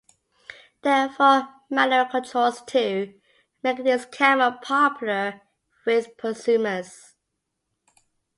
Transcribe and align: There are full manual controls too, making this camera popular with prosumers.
There 0.81 0.93
are 0.95 1.09
full 1.13 1.47
manual 1.69 2.05
controls 2.07 2.63
too, 2.63 3.21
making 3.61 3.85
this 3.85 4.05
camera 4.05 4.57
popular 4.59 5.41
with 5.85 6.17
prosumers. 6.17 7.13